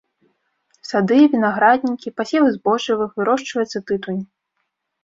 Сады, 0.91 1.19
вінаграднікі, 1.35 2.15
пасевы 2.23 2.49
збожжавых, 2.57 3.09
вырошчваецца 3.21 3.77
тытунь. 3.89 4.23